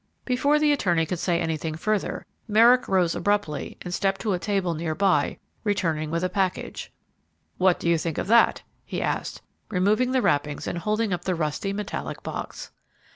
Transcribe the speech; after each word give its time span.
Before 0.25 0.57
the 0.57 0.71
attorney 0.71 1.05
could 1.05 1.19
say 1.19 1.39
anything 1.39 1.75
further, 1.75 2.25
Merrick 2.47 2.87
rose 2.87 3.13
abruptly 3.13 3.77
and 3.83 3.93
stepped 3.93 4.19
to 4.21 4.33
a 4.33 4.39
table 4.39 4.73
near 4.73 4.95
by, 4.95 5.37
returning 5.63 6.09
with 6.09 6.23
a 6.23 6.27
package. 6.27 6.91
"What 7.59 7.79
do 7.79 7.87
you 7.87 7.99
think 7.99 8.17
of 8.17 8.25
that?" 8.25 8.63
he 8.83 8.99
asked, 8.99 9.43
removing 9.69 10.09
the 10.11 10.23
wrappings 10.23 10.65
and 10.65 10.79
holding 10.79 11.13
up 11.13 11.25
the 11.25 11.35
rusty, 11.35 11.71
metallic 11.71 12.23
box. 12.23 12.71